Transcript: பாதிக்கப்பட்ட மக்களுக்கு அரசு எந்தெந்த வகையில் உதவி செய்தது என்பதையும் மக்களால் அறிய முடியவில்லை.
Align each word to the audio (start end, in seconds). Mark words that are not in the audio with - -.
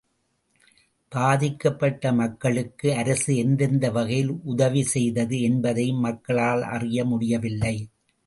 பாதிக்கப்பட்ட 1.11 2.13
மக்களுக்கு 2.13 2.87
அரசு 2.93 3.35
எந்தெந்த 3.35 3.91
வகையில் 3.91 4.31
உதவி 4.43 4.83
செய்தது 4.83 5.41
என்பதையும் 5.41 5.99
மக்களால் 5.99 6.63
அறிய 6.69 7.05
முடியவில்லை. 7.05 7.75